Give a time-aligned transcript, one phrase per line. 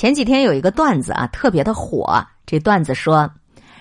[0.00, 2.26] 前几天有一个段子啊，特别的火。
[2.46, 3.30] 这段子说，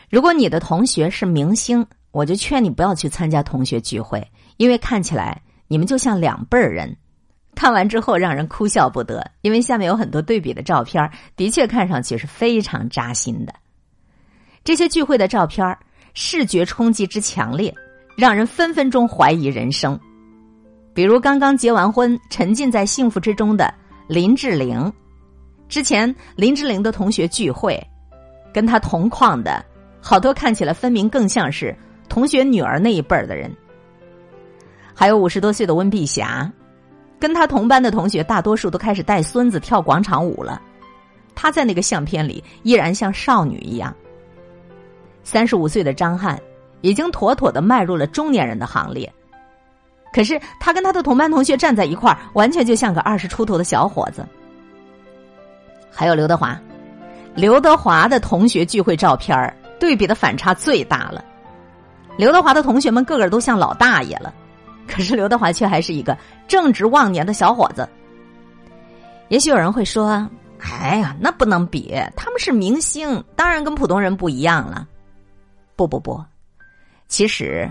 [0.10, 6.94] 如果你的同学是明星，我就劝你不要去参加同学聚会，因为看起来你们就像两辈儿人。
[7.56, 13.54] 看完之后让人哭笑不得，因为下面有很多对比的照片，的确看上去是非常扎心的。
[14.66, 15.66] 这些聚会的照片，
[16.14, 17.74] 视觉冲击之强烈，
[18.18, 19.98] 让人分分钟怀疑人生。
[20.94, 23.74] 比如刚刚结完婚、沉浸在幸福之中的
[24.10, 24.92] 林志玲，
[25.70, 27.80] 之前林志玲的同学聚会，
[28.52, 29.64] 跟她同框的
[30.02, 31.74] 好多看起来分明更像是
[32.10, 33.56] 同学女儿那一辈儿的人。
[34.96, 36.52] 还有五十多岁的温碧霞，
[37.20, 40.60] 跟她同班的同学大多数都开始带孙子跳广场舞了，
[41.36, 43.96] 她在那个相片里依然像少女一样。
[45.24, 46.42] 三十五岁的张翰
[46.82, 49.08] 已经妥妥的迈入了中年人的行列。
[50.12, 54.26] 可是他跟他的同班同学站在一块儿，完全就像个二十出头的小伙子。
[56.00, 56.58] 还有刘德华，
[57.36, 61.22] 刘德华的同学聚会照片对比的反差最大了。
[62.18, 64.34] 刘德华的同学们个个都像老大爷了，
[64.88, 66.18] 可是刘德华却还是一个
[66.48, 67.86] 正值旺年的小伙子。
[69.28, 70.26] 也许有人会说
[70.64, 74.88] ：“哎呀，那不能比，他们是明星，当然跟普通人不一样了。”
[75.76, 76.24] 不不不，
[77.10, 77.70] 其实。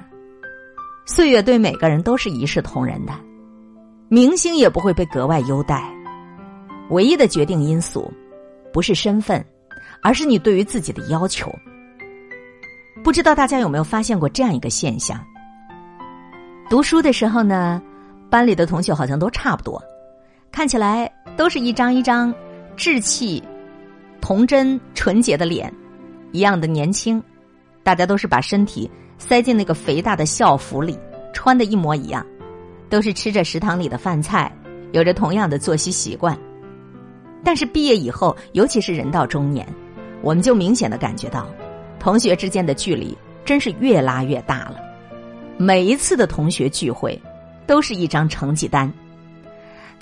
[1.07, 3.15] 岁月对每个人都是一视同仁的，
[4.11, 5.83] 明星也不会被格外优待。
[6.91, 8.13] 唯一的决定因素，
[8.73, 9.45] 不是身份，
[10.03, 11.51] 而是你对于自己的要求。
[13.05, 15.19] 不知道大家有没有发现过这样一个现象？
[16.69, 17.81] 读书的时候呢，
[18.29, 19.83] 班里的同学好像都差不多，
[20.51, 22.35] 看起来都是一张一张
[22.77, 23.43] 稚气、
[24.21, 25.73] 童真、纯洁的脸，
[26.33, 27.23] 一样的年轻，
[27.83, 28.91] 大家都是把身体。
[29.21, 30.97] 塞进那个肥大的校服里，
[31.33, 32.25] 穿的一模一样，
[32.89, 34.49] 都是吃着食堂里的饭菜，
[34.93, 36.39] 有着同样的作息习惯。
[37.45, 39.67] 但是毕业以后，尤其是人到中年，
[40.23, 41.47] 我们就明显的感觉到，
[41.99, 44.77] 同学之间的距离真是越拉越大了。
[45.57, 47.21] 每一次的同学聚会，
[47.67, 48.93] 都是一张成绩单。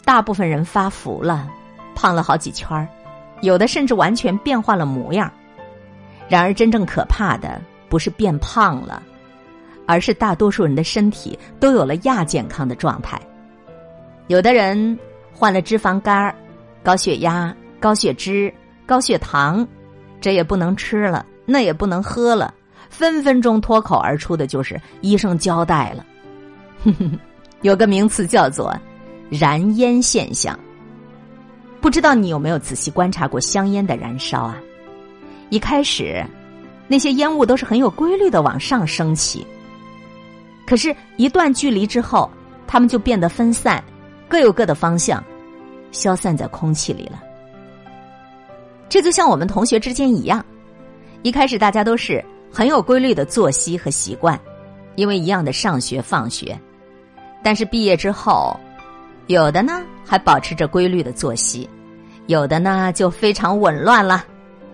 [0.05, 1.49] 大部分人发福了，
[1.95, 2.89] 胖了好几圈儿，
[3.43, 5.31] 有的甚至完全变换了模样。
[6.29, 7.61] 然而，真正可怕的。
[7.89, 9.01] 不是变胖了，
[9.87, 13.17] 而是大多数人的身体都有了亚健康的状态。
[14.27, 14.99] 有的人
[15.33, 16.35] 患了脂肪肝、
[16.87, 18.53] 高血压、高血脂、
[18.87, 19.67] 高血糖，
[20.21, 22.55] 这也不能吃了，那也不能喝了，
[22.89, 26.07] 分分钟脱口而出的就是医生交代了。
[26.85, 27.19] 哼 哼
[27.63, 28.73] 有个名词叫做
[29.29, 30.57] “燃烟现象”，
[31.83, 34.57] 不知道你有没有仔细观察过香烟的燃烧啊？
[35.51, 36.25] 一开始。
[36.87, 39.45] 那些烟雾都是很有规律的往上升起，
[40.65, 42.31] 可是，一段距离之后，
[42.65, 43.83] 它们就变得分散，
[44.29, 45.21] 各有各的方向，
[45.97, 47.23] 消散在空气里了。
[48.89, 50.45] 这就像我们同学之间一样，
[51.23, 54.39] 一开始大家都是很有规律的作息和习惯，
[54.95, 56.59] 因为一样的上学放学，
[57.43, 58.57] 但是毕业之后，
[59.27, 61.69] 有的呢还保持着规律的作息，
[62.27, 64.25] 有的呢就非常紊乱了，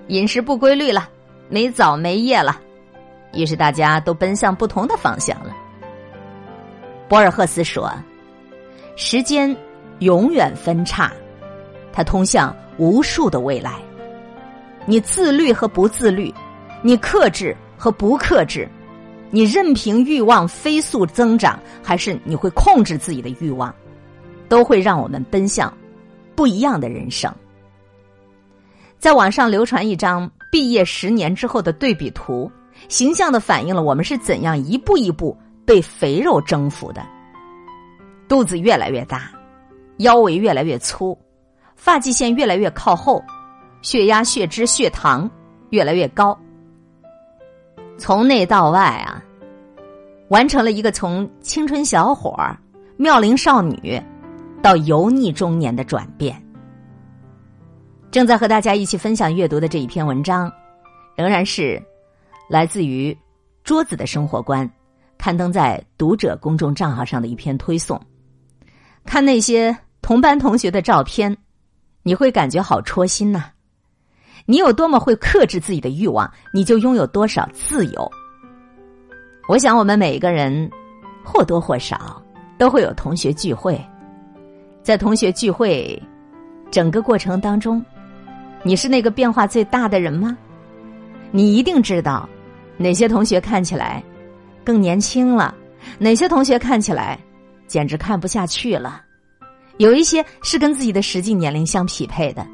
[0.09, 1.09] 饮食不规律了。
[1.49, 2.59] 没早没夜了，
[3.35, 5.55] 于是大家都奔向不同的方向了。
[7.09, 7.93] 博尔赫斯说
[8.97, 9.55] ：“时间
[10.03, 11.13] 永远分叉，
[11.93, 13.81] 它通向无数的未来。
[14.87, 16.33] 你自律和不自律，
[16.83, 18.69] 你克制和不克制，
[19.31, 23.75] 你任凭欲望飞速增长，还是你会控制自己的欲望，
[24.49, 25.73] 都会让我们奔向
[26.35, 27.33] 不一样的人生。”
[28.99, 30.31] 在网上流传一张。
[30.53, 32.53] 毕业十年之后的对比图，
[32.87, 35.35] 形象的反映了我们是怎样一步一步
[35.65, 37.03] 被肥肉征服的。
[38.29, 39.33] 肚子越来越大，
[39.99, 41.17] 腰围越来越粗，
[41.77, 43.23] 发际线越来越靠后，
[43.83, 45.31] 血压、血脂、血糖
[45.71, 46.39] 越来越高。
[47.99, 49.23] 从内到外啊，
[50.29, 52.59] 完成了一个从青春小伙儿、
[52.97, 54.03] 妙龄少女
[54.63, 56.43] 到油腻中年的转变。
[58.11, 60.53] 正在和大家一起分享阅读的这一篇文章，
[61.17, 61.83] 仍然是
[62.49, 63.17] 来自于
[63.63, 64.69] 桌子的生活观，
[65.17, 68.01] 刊登在读者公众账号上的一篇推送。
[69.05, 71.37] 看那些同班同学的照片，
[72.03, 73.45] 你会感觉好戳心呐。
[74.47, 78.13] 你有多么会克制自己的欲望，你就拥有多少自由。
[79.49, 80.71] 我想，我们每一个人
[81.25, 82.23] 或多或少
[82.59, 83.81] 都会有同学聚会，
[84.83, 86.01] 在同学聚会
[86.71, 87.85] 整个过程当中。
[88.65, 90.37] 你是那个变化最大的人吗？
[91.31, 92.29] 你一定知道，
[92.77, 94.03] 哪些同学看起来
[94.65, 95.55] 更年轻了，
[95.99, 97.19] 哪些同学看起来
[97.73, 99.01] 简直看不下去了。
[99.79, 102.47] 有一些是跟自己的实际年龄相匹配的，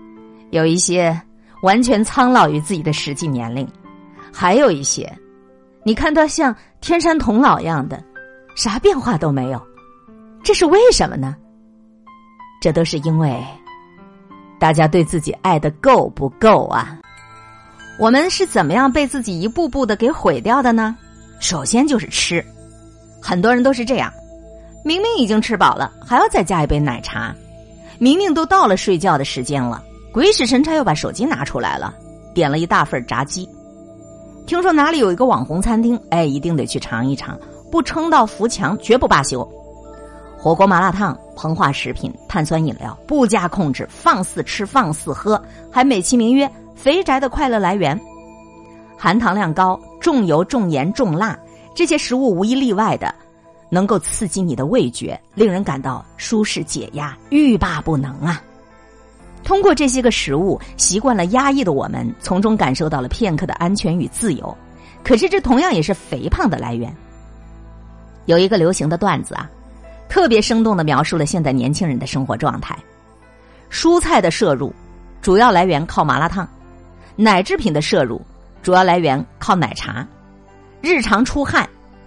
[0.51, 1.21] 有一些
[1.65, 3.67] 完全苍老于自己的实际年龄，
[4.33, 5.13] 还有一些，
[5.83, 8.01] 你看他像天山童姥一样的，
[8.55, 9.61] 啥变化都没有，
[10.45, 11.35] 这是为什么呢？
[12.63, 13.45] 这都是因为
[14.61, 16.97] 大家对自己爱的够不够啊？
[17.99, 20.97] 我们是怎么样被自己一步步的给毁掉的呢？
[21.41, 22.45] 首先就是吃，
[23.21, 24.13] 很多人都是这样，
[24.89, 27.31] 明明已经吃饱了，还要再加一杯奶茶；
[27.99, 31.95] 明明都到了睡觉的时间了，鬼使神差又把手机拿出来了，
[32.33, 33.47] 点了一大份炸鸡。
[34.47, 37.39] 听说哪里有一个网红餐厅，哎，一定得去尝一尝，
[37.71, 39.47] 不撑到扶墙绝不罢休。
[40.39, 45.39] 火锅、麻辣烫、膨化食品、碳酸饮料，不加控制，放肆吃，放肆喝，
[45.71, 46.51] 还美其名曰。
[46.75, 48.01] 肥宅的快乐来源，
[48.97, 51.39] 含糖量高、重油、重盐、重辣，
[51.75, 53.15] 这些食物无一例外的
[53.71, 58.43] 能够刺激你的味觉，令人感到舒适解压，欲罢不能啊！
[59.45, 64.57] 通过这些个食物，习惯了压抑的我们，从中感受到了片刻的安全与自由。
[65.05, 66.95] 可是，这同样也是肥胖的来源。
[68.27, 69.49] 有一个流行的段子啊，
[70.09, 72.77] 特别生动的描述了现在年轻人的生活状态：
[73.71, 74.71] 蔬菜的摄入
[75.23, 76.47] 主要来源靠麻辣烫。
[77.17, 78.21] 奶制品的摄入
[78.63, 80.07] 主要来源靠奶茶，
[80.83, 81.67] 日常出汗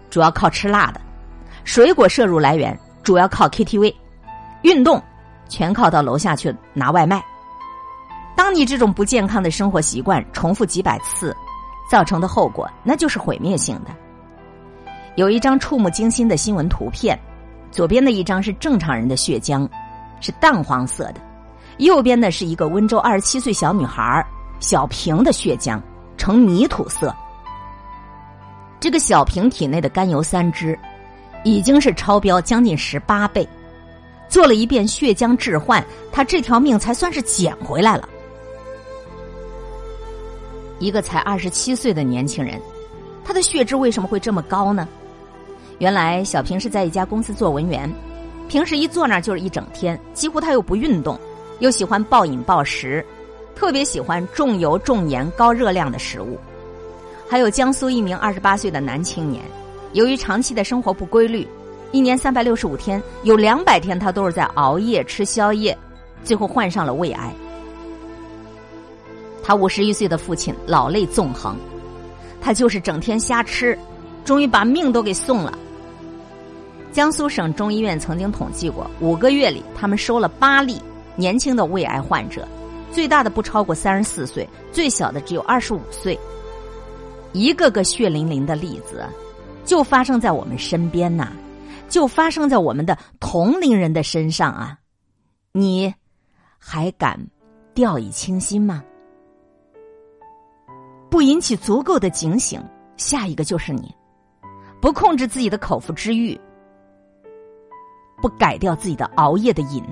[0.10, 1.02] 主要靠吃辣的，
[1.64, 3.94] 水果摄入来源主要靠 KTV，
[4.64, 5.02] 运动
[5.50, 7.24] 全靠到楼下去拿外卖。
[8.36, 11.36] 当你这种不健康的生活习惯重复几百次，
[11.90, 13.92] 造成的后果那就是毁灭性的。
[15.16, 17.18] 有一张触目惊心的新闻图片，
[17.72, 19.68] 左边的一张是正常人的血浆，
[20.20, 21.16] 是淡黄色的，
[21.78, 24.26] 右边的是一个温州二十七岁小女孩。
[24.60, 25.82] 小平的血浆
[26.18, 27.12] 呈泥土色，
[28.80, 30.78] 这个小平体内的甘油三酯
[31.44, 33.48] 已经是超标将近十八倍，
[34.30, 38.08] 做了一遍血浆置换，他这条命才算是捡回来了。
[40.80, 42.60] 一个才二十七岁的年轻人，
[43.24, 44.88] 他的血脂为什么会这么高呢？
[45.80, 47.92] 原来小平是在一家公司做文员，
[48.48, 51.20] 平时一坐那就是一整天，几乎他又不运动，
[51.60, 53.06] 又喜欢暴饮暴食。
[53.54, 56.40] 特别喜欢重油、重盐、高热量的食物，
[57.30, 59.44] 还有江苏一名二十八岁的男青年，
[59.94, 61.48] 由于长期的生活不规律，
[61.92, 65.78] 一年三百六十五天有两百天他都是在熬夜吃宵夜，
[66.24, 67.34] 最后患上了胃癌。
[69.44, 71.58] 他五十一岁的父亲老泪纵横，
[72.40, 73.78] 他就是整天瞎吃，
[74.24, 75.58] 终于把命都给送了。
[76.92, 80.82] 江苏省中医院曾经统计过，五个月里他们收了八例
[81.16, 82.48] 年轻的胃癌患者。
[82.92, 86.20] 最大的不超过三十四岁，最小的只有二十五岁。
[87.32, 89.06] 一个个血淋淋的例子，
[89.64, 91.32] 就发生在我们身边呐，
[91.88, 94.78] 就发生在我们的同龄人的身上啊！
[95.52, 95.94] 你
[96.58, 97.20] 还敢
[97.74, 98.84] 掉以轻心吗？
[101.10, 102.64] 不引起足够的警醒，
[102.98, 103.90] 下一个就是你；
[104.82, 106.40] 不控制自己的口腹之欲，
[108.22, 109.84] 不改掉自己的熬夜的瘾。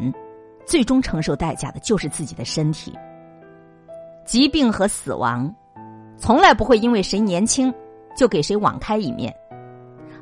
[0.66, 2.94] 最终承受代价的就是自己的身体。
[4.24, 5.51] 疾病和死亡，
[6.16, 7.74] 从来不会因为谁年轻
[8.16, 9.36] 就给谁网开一面。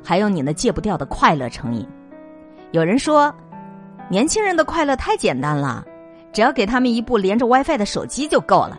[0.02, 1.86] 还有你那戒不掉的快乐成瘾。
[2.72, 3.34] 有人说，
[4.08, 5.84] 年轻人的快乐太简单了，
[6.32, 8.78] 只要给他们一部连着 WiFi 的手机就够了。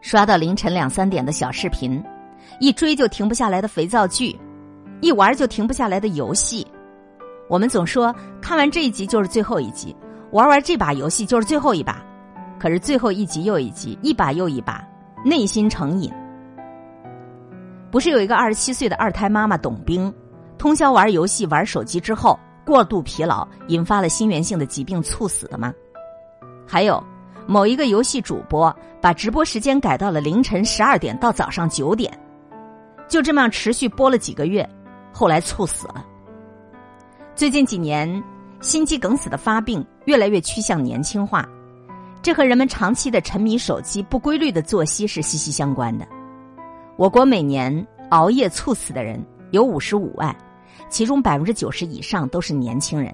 [0.00, 2.02] 刷到凌晨两三点的小视频，
[2.58, 4.38] 一追就停不下来的肥皂剧，
[5.00, 6.66] 一玩就停不下来的游戏。
[7.48, 9.94] 我们总说看完这一集就是最后一集，
[10.30, 12.02] 玩完这把游戏就是最后一把，
[12.58, 14.82] 可是最后一集又一集，一把又一把，
[15.24, 16.10] 内心成瘾。
[17.90, 20.12] 不是有一个二十七岁的二胎妈妈董冰，
[20.56, 25.74] 通宵玩游戏、玩手机之后过度疲劳，引发了心源性的疾病猝死的吗？
[26.66, 27.02] 还有
[27.46, 32.16] 某一个游戏主播把直播时间改到了凌晨十二点到早上九点，
[33.08, 34.68] 就这么样持续播了几个月，
[35.12, 36.06] 后来猝死了。
[37.34, 38.22] 最近几年，
[38.60, 41.44] 心肌梗死的发病越来越趋向年轻化，
[42.22, 46.06] 这和人们长期的沉迷手机、不规律的作息是息息相关的。
[47.00, 47.74] 我国每年
[48.10, 49.18] 熬夜猝死的人
[49.52, 50.36] 有五十五万，
[50.90, 53.10] 其中百分之九十以上都是年轻人。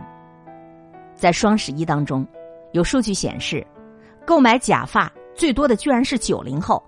[1.14, 2.26] 在双十一当中，
[2.73, 3.64] 有数据显示，
[4.26, 6.83] 购买假发最多的居然是九零后，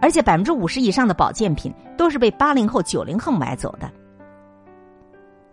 [0.00, 3.88] 而且百分之五十以上的保健品都是被八零后、九零后买走的。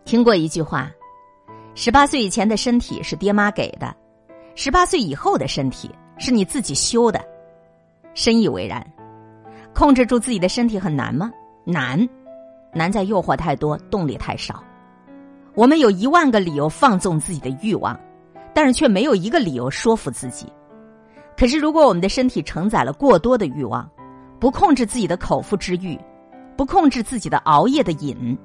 [0.04, 0.90] 听过一句话。
[1.76, 3.96] 十八岁以前的身体是爹妈给的，
[4.56, 7.24] 十八岁以后的身体是你自己修的，
[8.16, 8.84] 深以为然。
[9.74, 11.32] 控制住自己的身体很难吗？
[11.64, 12.08] 难，
[12.74, 14.64] 难在诱惑太多，动力太少。
[15.54, 18.00] 我们有一万个理由放纵自己的欲望，
[18.54, 20.52] 但是却没有一个理由说服自己。
[21.38, 23.90] 可是，如果我们的身体承载了过多的欲望，
[24.40, 26.00] 不控制自己的口腹之欲，
[26.56, 28.38] 不控制自己的熬夜的瘾，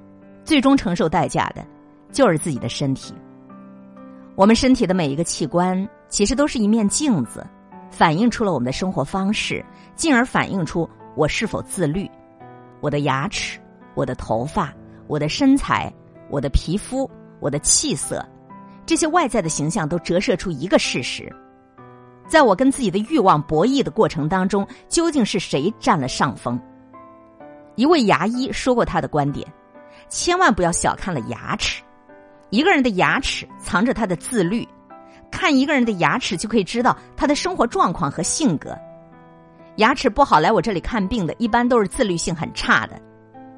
[0.45, 1.65] 最终承受代价的，
[2.11, 3.15] 就是自己的身体。
[4.35, 7.47] 我们身体的每一个器官，其实都是一面镜子，
[7.91, 9.65] 反映出了我们的生活方式，
[9.95, 12.09] 进而反映出我是否自律。
[12.81, 13.59] 我的牙齿，
[13.95, 14.73] 我的头发，
[15.07, 15.93] 我的身材，
[16.31, 18.25] 我的皮肤，我的气色，
[18.85, 21.35] 这些外在的形象都折射出一个事实。
[22.29, 26.61] 在我跟自己的欲望博弈的过程当中，究竟是谁占了上风？
[27.77, 29.47] 一位牙医说过他的观点：
[30.09, 31.83] 千万不要小看了牙齿。
[32.51, 34.69] 一个人的牙齿藏着他的自律，
[35.31, 38.77] 看一个人的牙齿就可以知道他的生活状况和性格。
[39.77, 43.01] 牙齿不好来我这里看病的，一般都是自律性很差的，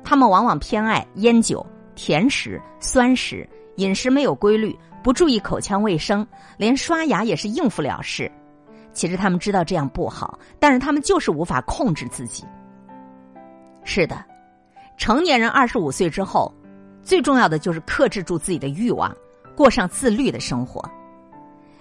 [0.05, 8.31] 他们往往偏爱烟酒、甜食、酸食，饮食没有规律，不注意口腔卫生，连刷牙也是应付了事。
[8.93, 12.45] 其实他们知道这样不好，但是他们就是无法控制自己。
[13.85, 14.25] 是的，
[14.97, 16.53] 成年人二十五岁之后，
[17.03, 19.15] 最重要的就是克制住自己的欲望，
[19.55, 20.85] 过上自律的生活。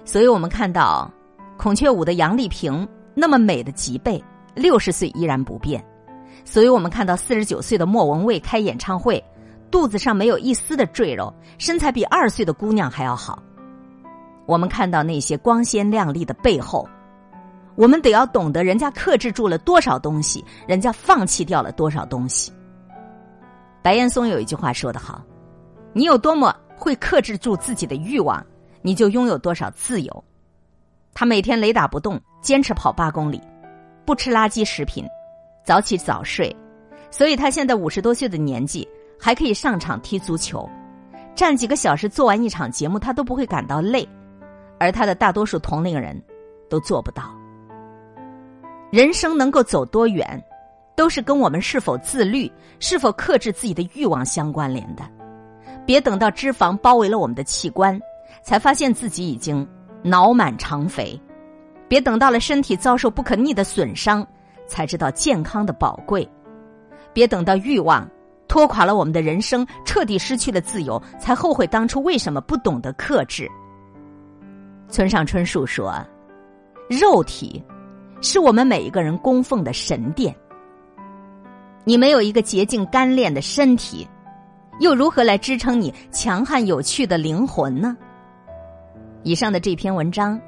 [0.06, 1.12] 所以我们看到
[1.58, 2.88] 孔雀舞的杨丽萍
[3.20, 5.82] 那么美的脊背，六十岁依然不变；
[6.46, 9.24] 所以我们看到四十九岁的莫文蔚开演唱会，
[9.72, 13.42] 肚子上没有一丝的赘肉，身材比二岁的姑娘还要好。
[14.46, 16.88] 我们看到那些光鲜亮丽的背后。
[17.76, 22.52] 我们得要懂得，人家克制住了多少东西，人家放弃掉了多少东西。
[23.82, 25.24] 白岩松有一句话说得好
[25.92, 28.46] ：“你有多么会克制住自己的欲望，
[28.84, 30.24] 你就拥有多少自由。”
[31.14, 33.42] 他每天雷打不动，坚持跑八公里，
[34.06, 35.06] 不吃垃圾食品，
[35.66, 36.56] 早起早睡，
[37.12, 38.88] 所以他现在五十多岁的年纪
[39.20, 40.66] 还可以上场踢足球，
[41.36, 44.08] 站几个小时做完一场节目，他都不会感到累，
[44.80, 46.18] 而他的大多数同龄人
[46.70, 47.24] 都做不到。
[48.94, 50.42] 人生能够走多远，
[50.96, 52.50] 都是跟我们是否自律、
[52.80, 55.04] 是否克制自己的欲望相关联的。
[55.86, 58.00] 别等到脂肪包围了我们的器官，
[58.42, 59.68] 才发现自己已经
[60.01, 61.20] 脑满肠肥；
[61.88, 64.25] 别等到了身体遭受不可逆的损伤，
[64.67, 66.27] 才知道健康的宝贵；
[67.13, 68.10] 别等到欲望
[68.48, 73.50] 拖垮了我们的人生，彻底失去了自由，才后悔当初为什么不懂得克制。
[74.89, 75.94] 村上春树说
[76.89, 77.63] ：“肉体。”
[78.20, 80.36] 是我们每一个人供奉的神殿。
[81.84, 84.08] 你没有一个洁净干练的身体，
[84.79, 87.96] 又如何来支撑你强悍有趣的灵魂呢？
[89.22, 90.41] 以上的这篇文章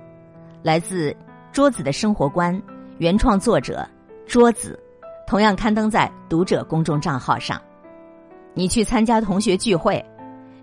[0.64, 1.16] 来自
[1.52, 2.62] 桌子的生活观，
[3.00, 3.88] 原创作者
[4.28, 4.80] 桌子，
[5.26, 7.60] 同样刊登在读者公众账号上。
[8.54, 10.04] 你去参加同学聚会，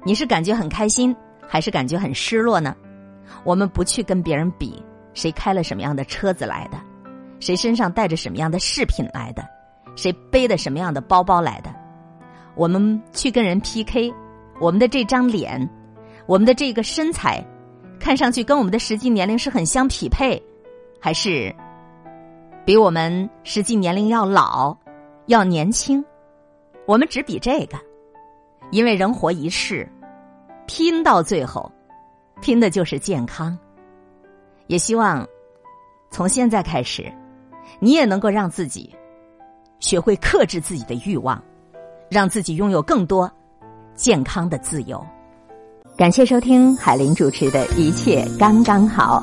[0.05, 1.15] 你是感觉很开心，
[1.47, 2.75] 还是感觉很失落呢？
[3.43, 4.81] 我们不去跟别人比
[5.13, 6.79] 谁开了什么样的车子来的。
[7.41, 9.45] 谁身上带着什么样的饰品来的？
[9.97, 11.75] 谁背的什么样的包包来的？
[12.55, 14.15] 我们去跟人 PK，
[14.61, 15.69] 我们的这张脸，
[16.27, 17.45] 我们的这个身材，
[17.99, 20.41] 看上去跟我们的实际年龄是很相匹配，
[21.01, 21.55] 还是
[22.65, 24.77] 比我们实际年龄要老、
[25.27, 26.05] 要年轻？
[26.87, 27.79] 我们只比这个，
[28.71, 29.89] 因为人活一世，
[30.67, 31.71] 拼到最后，
[32.41, 33.57] 拼的就是健康。
[34.67, 35.27] 也希望
[36.11, 37.13] 从现在开始。
[37.81, 38.95] 你也能够让自己
[39.81, 41.43] 学会克制自己的欲望，
[42.09, 43.31] 让自己拥有更多
[43.95, 45.05] 健康的自由。
[45.97, 49.23] 感谢收听海林主持的一切刚刚好，